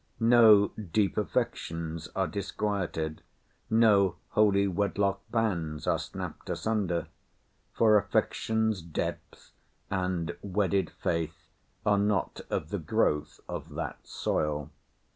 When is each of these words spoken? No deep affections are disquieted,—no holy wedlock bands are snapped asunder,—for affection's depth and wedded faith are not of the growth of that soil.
No 0.19 0.69
deep 0.69 1.15
affections 1.15 2.07
are 2.15 2.25
disquieted,—no 2.25 4.15
holy 4.29 4.67
wedlock 4.67 5.21
bands 5.29 5.85
are 5.85 5.99
snapped 5.99 6.49
asunder,—for 6.49 7.97
affection's 7.99 8.81
depth 8.81 9.51
and 9.91 10.35
wedded 10.41 10.89
faith 10.89 11.37
are 11.85 11.99
not 11.99 12.41
of 12.49 12.69
the 12.69 12.79
growth 12.79 13.41
of 13.47 13.73
that 13.75 13.99
soil. 14.01 14.71